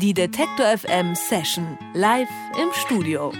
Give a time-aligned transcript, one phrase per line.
[0.00, 3.34] Die Detektor FM Session live im Studio.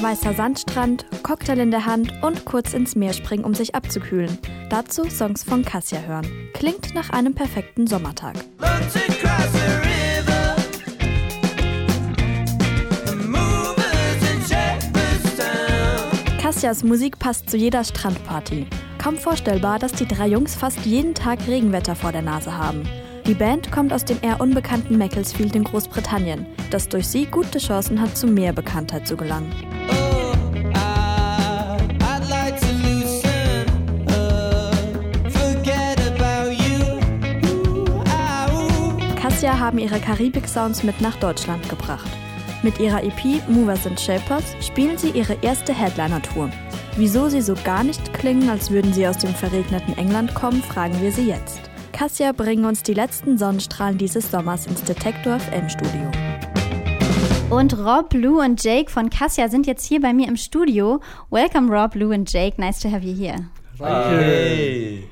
[0.00, 4.38] Weißer Sandstrand, Cocktail in der Hand und kurz ins Meer springen, um sich abzukühlen.
[4.70, 6.24] Dazu Songs von Cassia hören.
[6.54, 8.36] Klingt nach einem perfekten Sommertag.
[16.40, 18.68] Kassias Musik passt zu jeder Strandparty.
[19.02, 22.88] Kaum vorstellbar, dass die drei Jungs fast jeden Tag Regenwetter vor der Nase haben.
[23.26, 28.00] Die Band kommt aus dem eher unbekannten Macclesfield in Großbritannien, das durch sie gute Chancen
[28.00, 29.52] hat, zu mehr Bekanntheit zu gelangen.
[39.20, 42.08] Cassia haben ihre Karibik-Sounds mit nach Deutschland gebracht.
[42.62, 46.48] Mit ihrer EP Movers and Shapers spielen sie ihre erste Headliner-Tour.
[46.96, 51.02] Wieso sie so gar nicht klingen, als würden sie aus dem verregneten England kommen, fragen
[51.02, 51.65] wir sie jetzt.
[51.96, 56.10] Cassia bringen uns die letzten Sonnenstrahlen dieses Sommers ins Detektor FM Studio.
[57.48, 61.00] Und Rob, Lou und Jake von Cassia sind jetzt hier bei mir im Studio.
[61.30, 62.58] Welcome, Rob, Lou and Jake.
[62.58, 63.48] Nice to have you here.
[63.78, 65.08] Hey.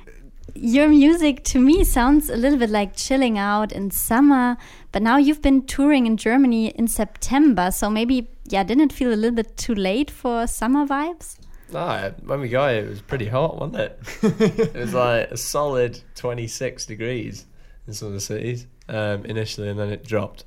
[0.54, 4.58] Your music to me sounds a little bit like chilling out in summer,
[4.92, 9.10] but now you've been touring in Germany in September, so maybe, yeah, didn't it feel
[9.10, 11.38] a little bit too late for summer vibes?
[11.74, 14.00] Ah, when we got here, it was pretty hot, wasn't it?
[14.22, 17.46] it was like a solid 26 degrees
[17.86, 20.44] in some of the cities um, initially, and then it dropped.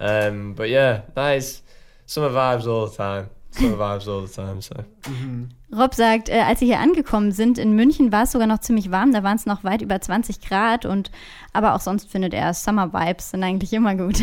[0.00, 1.62] Um, but yeah, nice
[2.06, 3.30] summer vibes all the time.
[3.58, 4.74] Summer vibes all the time, so.
[5.76, 8.90] Rob sagt, äh, als sie hier angekommen sind, in München war es sogar noch ziemlich
[8.90, 11.10] warm, da waren es noch weit über 20 Grad und
[11.52, 14.20] aber auch sonst findet er Summer Vibes sind eigentlich immer gut.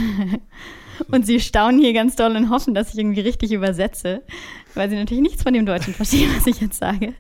[1.12, 4.24] und sie staunen hier ganz doll und hoffen, dass ich irgendwie richtig übersetze,
[4.74, 7.14] weil sie natürlich nichts von dem Deutschen verstehen, was ich jetzt sage.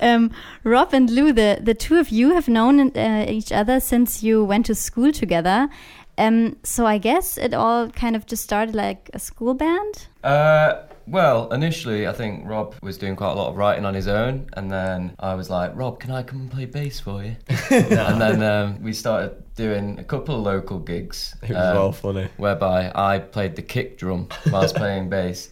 [0.00, 0.30] Um,
[0.64, 4.46] Rob and Lou, the, the two of you have known uh, each other since you
[4.46, 5.68] went to school together.
[6.16, 10.08] Um, so I guess it all kind of just started like a school band?
[10.22, 10.74] Uh,
[11.10, 14.48] well, initially, I think Rob was doing quite a lot of writing on his own,
[14.54, 17.36] and then I was like, Rob, can I come and play bass for you?
[17.70, 21.34] and then um, we started doing a couple of local gigs.
[21.42, 22.28] It was um, all funny.
[22.36, 25.50] Whereby I played the kick drum whilst playing bass.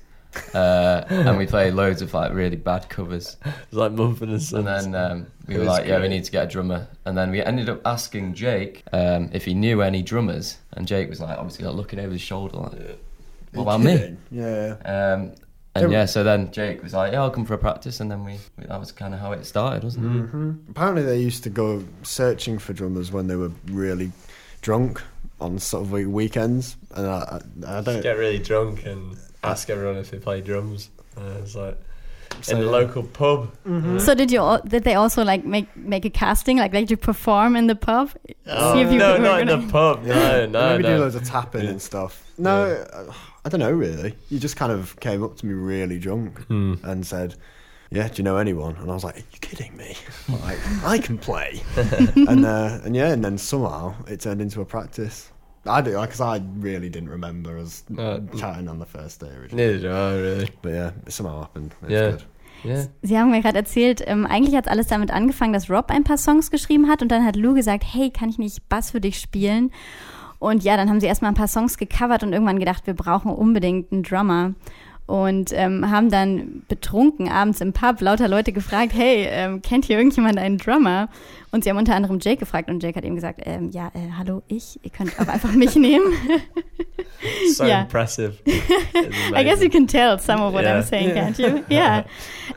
[0.52, 3.38] Uh, and we played loads of like really bad covers.
[3.46, 4.84] It was like Mumford and Sons.
[4.84, 6.88] And then um, we It were was like, yeah, we need to get a drummer.
[7.06, 10.58] And then we ended up asking Jake um, if he knew any drummers.
[10.72, 12.98] And Jake was like, obviously, like, looking over his shoulder, like,
[13.52, 14.16] what about me?
[14.30, 14.76] Yeah.
[14.84, 15.32] Um,
[15.84, 18.24] and yeah, so then Jake was like, "Yeah, I'll come for a practice," and then
[18.24, 20.28] we, we that was kind of how it started, wasn't it?
[20.28, 24.12] hmm Apparently, they used to go searching for drummers when they were really
[24.62, 25.02] drunk
[25.40, 28.02] on sort of like weekends, and I, I, I don't.
[28.02, 30.90] Get really drunk and ask everyone if they play drums.
[31.16, 31.78] Uh, it's like
[32.42, 33.50] So, in the local pub.
[34.00, 34.38] So did you?
[34.40, 36.58] al- Did they also like make make a casting?
[36.58, 38.10] Like, like you perform in the pub?
[38.46, 40.04] Oh, See if you no, not in gonna- the pub.
[40.04, 42.22] No, no, Maybe do loads of tapping and stuff.
[42.38, 43.12] No, uh,
[43.44, 44.14] I don't know really.
[44.28, 46.74] You just kind of came up to me really drunk Hmm.
[46.82, 47.34] and said,
[47.90, 49.96] "Yeah, do you know anyone?" And I was like, "Are you kidding me?
[50.28, 54.64] like, I can play." and uh, and yeah, and then somehow it turned into a
[54.64, 55.30] practice.
[55.68, 59.66] I do because I really didn't remember us Uh, chatting on the first day originally.
[59.74, 60.48] Neither do I, really.
[60.62, 61.74] But yeah, it somehow happened.
[61.82, 62.10] It's Yeah.
[62.12, 62.26] good.
[62.64, 62.86] Yeah.
[63.02, 66.16] Sie haben mir gerade erzählt, ähm, eigentlich hat alles damit angefangen, dass Rob ein paar
[66.18, 69.18] Songs geschrieben hat und dann hat Lou gesagt, hey, kann ich nicht Bass für dich
[69.20, 69.70] spielen?
[70.38, 73.30] Und ja, dann haben sie erstmal ein paar Songs gecovert und irgendwann gedacht, wir brauchen
[73.30, 74.54] unbedingt einen Drummer.
[75.06, 79.98] Und ähm, haben dann betrunken abends im Pub lauter Leute gefragt, hey, ähm, kennt hier
[79.98, 81.08] irgendjemand einen Drummer?
[81.52, 84.10] Und sie haben unter anderem Jake gefragt und Jake hat eben gesagt, ähm, ja, äh,
[84.18, 86.12] hallo, ich, ihr könnt auch einfach mich nehmen.
[87.54, 87.82] So Yeah.
[87.82, 88.34] impressive.
[88.46, 90.78] I guess you can tell some of what Yeah.
[90.78, 91.62] I'm saying, can't you?
[91.70, 92.04] Yeah.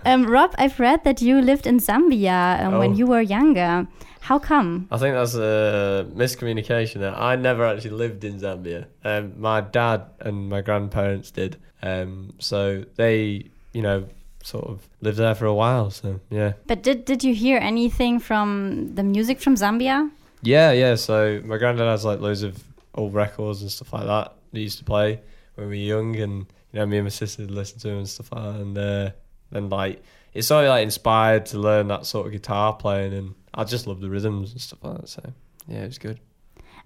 [0.05, 2.97] Um, Rob, I've read that you lived in Zambia um, when Oh.
[2.97, 3.85] you were younger.
[4.21, 4.87] How come?
[4.91, 7.01] I think that's a miscommunication.
[7.03, 8.85] I never actually lived in Zambia.
[9.03, 11.57] Um, my dad and my grandparents did.
[11.81, 14.07] Um, so they, you know,
[14.43, 15.89] sort of lived there for a while.
[15.91, 20.09] So yeah, But did did you hear anything from the music from Zambia?
[20.41, 20.95] yeah, yeah.
[20.95, 22.61] So my granddad has like loads of
[22.95, 24.33] old records and stuff like that.
[24.51, 25.21] He used to play
[25.55, 27.97] when we were young, and you know, me and my sister would listen to them
[27.99, 28.59] and stuff like that.
[28.61, 29.09] And uh,
[29.51, 30.03] then like
[30.33, 33.87] it's sort of like inspired to learn that sort of guitar playing, and I just
[33.87, 35.09] love the rhythms and stuff like that.
[35.09, 35.21] So
[35.67, 36.19] yeah, it was good.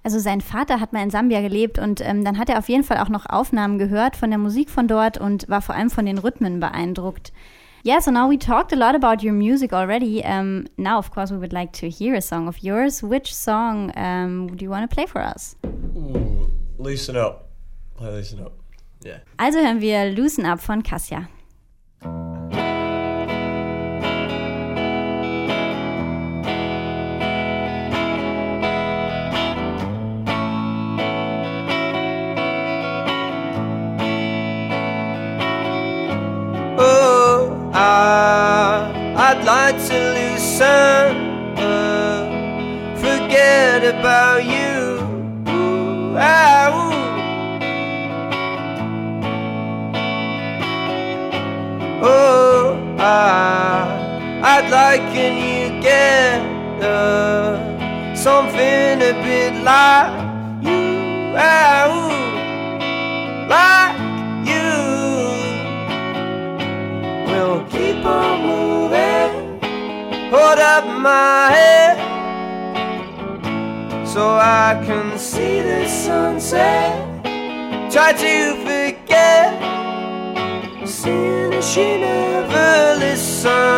[0.04, 2.84] Also sein Vater hat mal in Sambia gelebt und ähm, dann hat er auf jeden
[2.84, 6.06] Fall auch noch Aufnahmen gehört von der Musik von dort und war vor allem von
[6.06, 7.32] den Rhythmen beeindruckt.
[7.86, 10.24] Yeah, so now we talked a lot about your music already.
[10.24, 13.04] Um, now, of course, we would like to hear a song of yours.
[13.04, 15.58] Which song um, do you want to play for us?
[15.66, 17.50] Ooh, loosen up.
[17.98, 18.54] Play loosen up.
[19.06, 19.20] Yeah.
[19.38, 21.28] Also hören wir Loosen Up von Cassia.
[54.46, 56.42] I'd like can you get
[56.84, 60.12] uh, something a bit like
[60.62, 61.32] you,
[61.88, 62.12] ooh,
[63.48, 63.96] like
[64.44, 64.68] you.
[67.26, 69.62] We'll keep on moving,
[70.30, 71.96] hold up my head
[74.06, 77.24] so I can see the sunset.
[77.90, 79.54] Try to forget,
[80.86, 83.73] seeing as she never listened.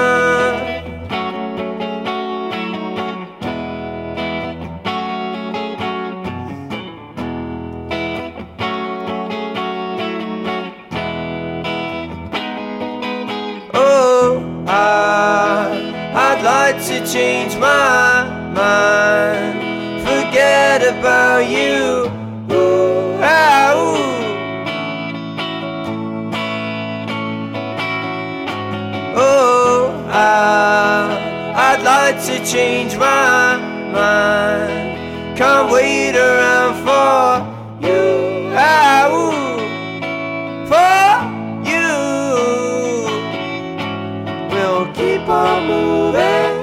[32.08, 33.58] I'd to change my
[33.92, 35.36] mind.
[35.36, 37.42] Can't wait around for
[37.82, 38.54] you.
[38.54, 39.58] Ah, ooh,
[40.70, 41.18] for
[41.72, 41.90] you.
[44.52, 46.54] We'll keep on moving.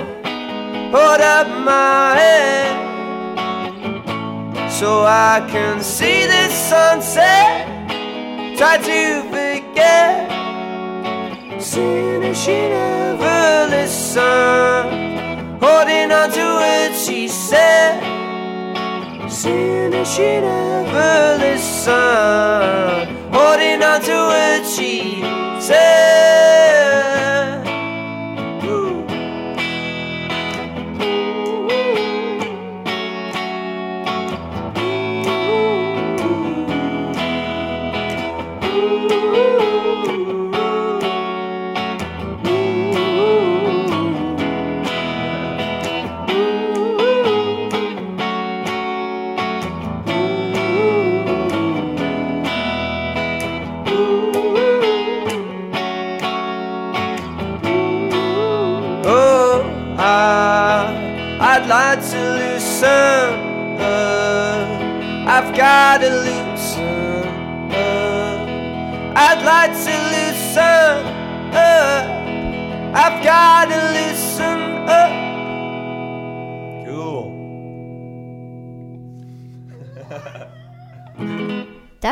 [0.95, 2.71] Hold up my head
[4.71, 7.67] so I can see the sunset.
[8.57, 10.31] Try to forget,
[11.59, 15.32] as she never listened.
[15.63, 18.03] Holding on to what she said,
[19.31, 23.09] seeing as she never listened.
[23.33, 25.23] Holding on to what she
[25.61, 26.42] said.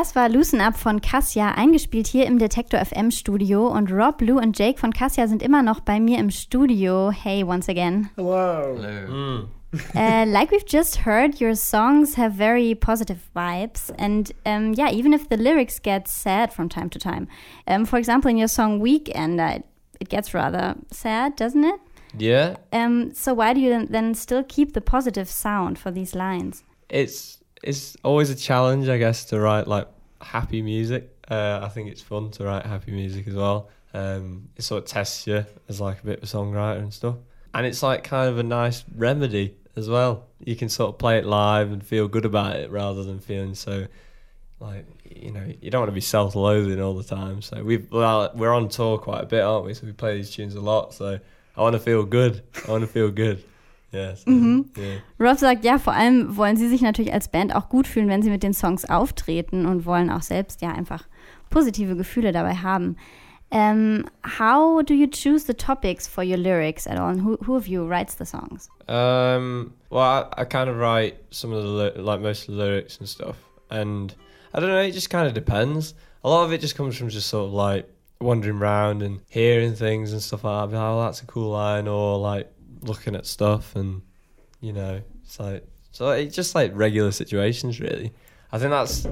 [0.01, 3.69] Das war Loosen Up von Cassia, eingespielt hier im Detektor FM Studio.
[3.69, 7.11] Und Rob, Lou und Jake von Cassia sind immer noch bei mir im Studio.
[7.11, 8.09] Hey, once again.
[8.17, 8.79] Hello.
[8.81, 9.49] Hello.
[9.95, 13.93] uh, like we've just heard, your songs have very positive vibes.
[13.99, 17.29] And um, yeah, even if the lyrics get sad from time to time.
[17.67, 19.59] Um, for example, in your song Weekend, uh,
[20.01, 21.79] it gets rather sad, doesn't it?
[22.17, 26.15] Yeah, Um, so why do you then, then still keep the positive sound for these
[26.15, 26.65] lines?
[26.89, 29.89] it's it's always a challenge, I guess, to write like
[30.21, 31.17] happy music.
[31.29, 33.69] Uh, I think it's fun to write happy music as well.
[33.93, 37.17] Um, it sort of tests you as like a bit of a songwriter and stuff,
[37.55, 40.27] and it's like kind of a nice remedy as well.
[40.45, 43.55] You can sort of play it live and feel good about it rather than feeling
[43.55, 43.87] so
[44.61, 47.43] like you know you don't want to be self-loathing all the time.
[47.43, 49.75] So we've well, we're on tour quite a bit, aren't we?
[49.75, 50.95] So we play these tunes a lot.
[50.95, 51.19] So
[51.57, 52.43] I want to feel good.
[52.67, 53.43] I want to feel good.
[53.93, 54.15] Yeah.
[54.15, 55.01] So, yeah.
[55.19, 58.23] Rob sagt, ja, vor allem wollen sie sich natürlich als Band auch gut fühlen, wenn
[58.23, 61.05] sie mit den Songs auftreten und wollen auch selbst ja einfach
[61.51, 62.97] positive Gefühle dabei haben.
[63.53, 64.05] Um,
[64.39, 67.11] how do you choose the topics for your lyrics at all?
[67.11, 68.69] And who, who of you writes the songs?
[68.87, 72.99] Um, well, I, I kind of write some of the like most of the lyrics
[72.99, 74.15] and stuff, and
[74.55, 74.81] I don't know.
[74.81, 75.95] It just kind of depends.
[76.23, 79.75] A lot of it just comes from just sort of like wandering around and hearing
[79.75, 80.77] things and stuff like that.
[80.77, 84.03] Like, oh, that's a cool line, or like looking at stuff, and
[84.61, 88.13] you know, it's like so it's just like regular situations, really.
[88.53, 89.07] I think that's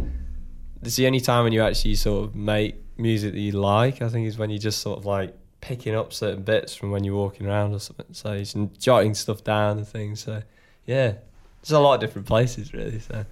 [0.82, 4.02] it's the only time when you actually sort of make music that you like.
[4.02, 7.04] I think is when you just sort of like picking up certain bits from when
[7.04, 8.06] you're walking around or something.
[8.12, 10.20] So you're jotting stuff down and things.
[10.20, 10.42] So
[10.86, 11.14] yeah,
[11.62, 13.00] there's a lot of different places really.
[13.00, 13.24] So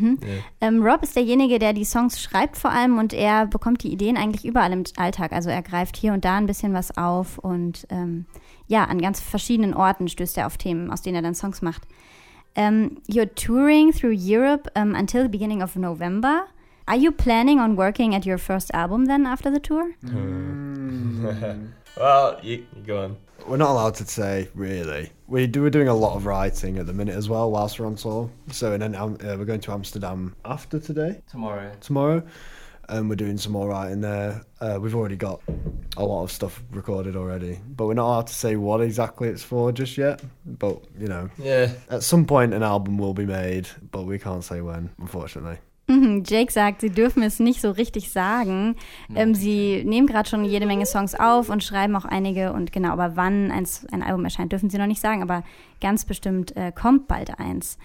[0.00, 0.42] yeah.
[0.60, 4.16] Ähm, Rob ist derjenige, der die Songs schreibt vor allem und er bekommt die Ideen
[4.16, 5.32] eigentlich überall im Alltag.
[5.32, 8.26] Also er greift hier und da ein bisschen was auf und ähm,
[8.66, 11.82] ja, an ganz verschiedenen Orten stößt er auf Themen, aus denen er dann Songs macht.
[12.54, 16.44] Um, you're touring through Europe um, until the beginning of November.
[16.86, 19.90] Are you planning on working at your first album then after the tour?
[21.96, 23.16] Well, you, you go on.
[23.46, 25.10] We're not allowed to say really.
[25.26, 25.62] We do.
[25.62, 28.30] We're doing a lot of writing at the minute as well, whilst we're on tour.
[28.50, 31.72] So, and then um, uh, we're going to Amsterdam after today, Tomorrow.
[31.80, 32.22] tomorrow,
[32.88, 34.42] and we're doing some more writing there.
[34.60, 35.40] Uh, we've already got
[35.96, 39.42] a lot of stuff recorded already, but we're not allowed to say what exactly it's
[39.42, 40.22] for just yet.
[40.46, 41.72] But you know, Yeah.
[41.90, 45.58] at some point an album will be made, but we can't say when, unfortunately.
[45.88, 48.76] Mhm, Jake sagt, sie dürfen es nicht so richtig sagen.
[49.14, 52.90] Ähm, sie nehmen gerade schon jede Menge Songs auf und schreiben auch einige und genau,
[52.90, 55.42] aber wann eins, ein Album erscheint, dürfen sie noch nicht sagen, aber
[55.80, 57.78] ganz bestimmt äh, kommt bald eins.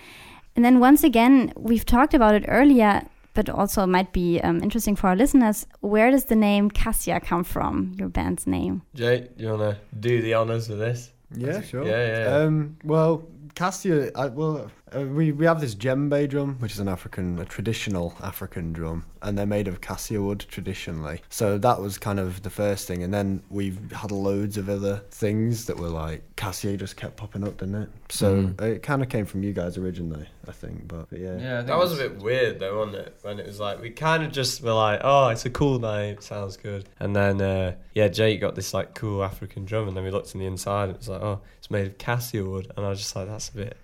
[0.56, 4.62] And then once again, we've talked about it earlier, but also it might be um,
[4.62, 5.68] interesting for our listeners.
[5.82, 8.82] Where does the name Cassia come from, your band's name?
[8.96, 11.14] Jay, you want to do the honours of this?
[11.36, 11.86] Yeah, sure.
[11.86, 12.46] Yeah, yeah, yeah.
[12.46, 13.24] Um, well,
[13.54, 17.46] Cassia, I, well, uh, we we have this djembe drum, which is an African, a
[17.46, 21.22] traditional African drum, and they're made of cassia wood traditionally.
[21.30, 25.02] So that was kind of the first thing, and then we've had loads of other
[25.12, 27.90] things that were like cassia just kept popping up, didn't it?
[28.10, 28.62] So Mm.
[28.62, 30.88] it kind of came from you guys originally, I think.
[30.88, 33.18] But, but yeah, Yeah, That was a bit weird though, wasn't it?
[33.22, 36.22] When it was like we kind of just were like, oh, it's a cool name,
[36.22, 36.88] sounds good.
[37.00, 40.34] And then uh, yeah, Jake got this like cool African drum, and then we looked
[40.34, 42.90] in the inside, and it was like, oh, it's made of cassia wood, and I
[42.90, 43.78] was just like, that's a bit,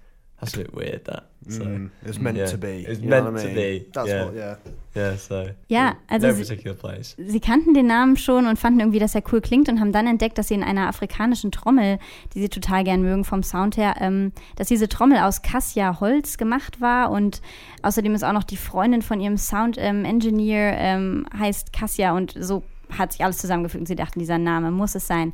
[0.43, 1.05] that's a bit weird.
[1.05, 2.45] That so Mm, it was meant Yeah.
[2.51, 2.83] to be.
[2.83, 3.55] It was you know meant what I to mean?
[3.55, 4.25] be, That's yeah.
[4.25, 4.55] what, yeah.
[4.95, 7.15] yeah, so Ja, also no sie, particular place.
[7.17, 10.07] sie kannten den Namen schon und fanden irgendwie, dass er cool klingt und haben dann
[10.07, 11.99] entdeckt, dass sie in einer afrikanischen Trommel,
[12.33, 16.79] die sie total gern mögen vom Sound her, ähm, dass diese Trommel aus Cassia-Holz gemacht
[16.79, 17.41] war und
[17.81, 22.63] außerdem ist auch noch die Freundin von ihrem Sound-Engineer ähm, heißt Cassia und so
[22.97, 25.33] hat sich alles zusammengefügt und sie dachten, dieser Name muss es sein.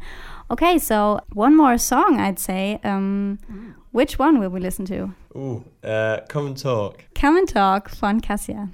[0.50, 2.80] Okay, so one more song, I'd say.
[2.84, 3.38] Um,
[3.92, 5.14] which one will we listen to?
[5.36, 7.04] Ooh, uh, come and talk.
[7.20, 8.70] Come and Talk von Cassia.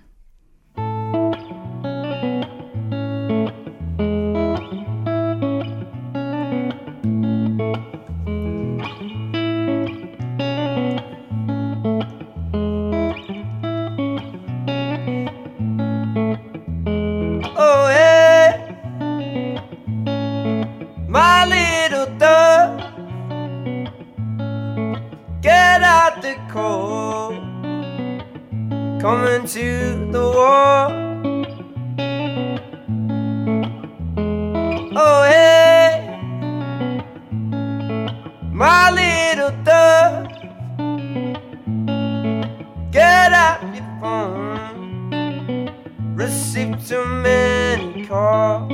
[46.16, 48.72] Received too many calls.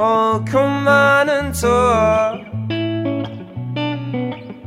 [0.00, 2.40] Oh, come on and talk.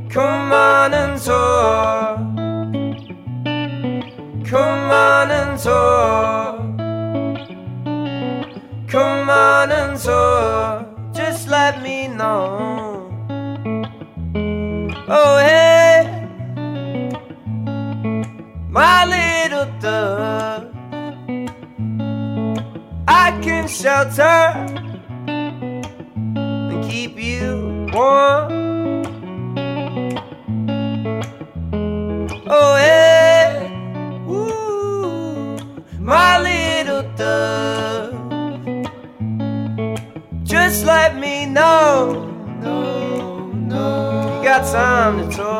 [0.09, 2.17] Come on and talk.
[4.45, 6.59] Come on and talk.
[8.87, 10.87] Come on and talk.
[11.13, 13.07] Just let me know.
[15.07, 16.27] Oh, hey,
[18.69, 20.10] my little dove.
[23.61, 24.41] Can shelter
[25.27, 29.05] and keep you warm.
[32.47, 33.69] Oh, eh, hey,
[34.25, 35.57] woo,
[35.99, 38.15] my little dove.
[40.43, 42.33] Just let me know.
[42.61, 45.50] No, no, you got time to talk.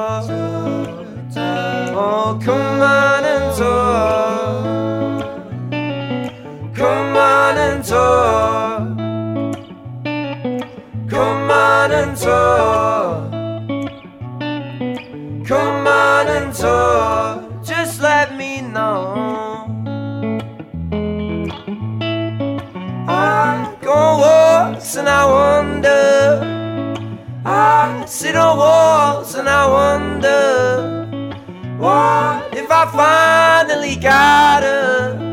[33.96, 35.32] Got her?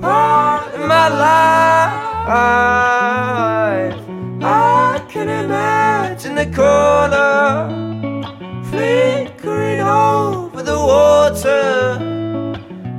[0.00, 1.94] part in my life.
[4.42, 7.68] I can imagine the color
[8.70, 11.98] flickering over the water,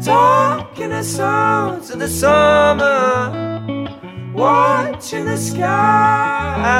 [0.03, 3.31] talking the sounds of the summer,
[4.33, 6.71] watching the sky.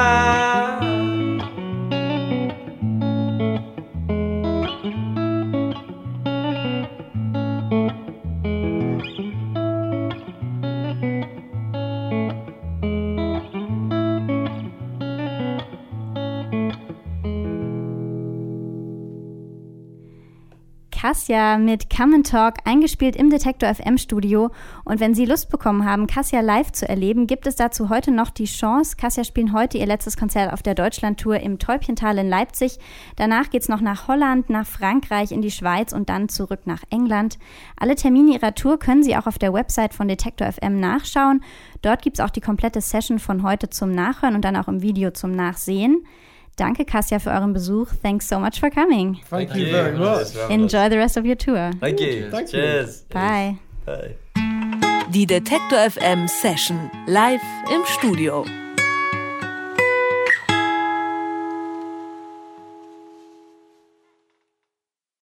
[21.11, 24.49] Cassia mit Come and Talk, eingespielt im Detektor FM Studio.
[24.85, 28.29] Und wenn Sie Lust bekommen haben, Cassia live zu erleben, gibt es dazu heute noch
[28.29, 28.95] die Chance.
[28.95, 32.79] Cassia spielen heute ihr letztes Konzert auf der Deutschlandtour im Täubchental in Leipzig.
[33.17, 37.37] Danach geht's noch nach Holland, nach Frankreich, in die Schweiz und dann zurück nach England.
[37.75, 41.43] Alle Termine ihrer Tour können Sie auch auf der Website von Detektor FM nachschauen.
[41.81, 45.11] Dort gibt's auch die komplette Session von heute zum Nachhören und dann auch im Video
[45.11, 46.05] zum Nachsehen.
[46.57, 47.87] Danke, Cassia, für euren Besuch.
[48.01, 49.19] Thanks so much for coming.
[49.29, 50.35] Thank, you very much.
[50.49, 51.71] Enjoy the rest of your tour.
[51.79, 52.29] Thank you.
[52.29, 52.59] Thank you.
[52.59, 53.05] Cheers.
[53.09, 53.57] Bye.
[53.85, 54.15] Bye.
[55.13, 57.41] Die Detektor FM Session live
[57.73, 58.45] im Studio.